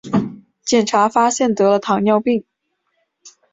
[0.65, 2.43] 检查发现得了糖尿病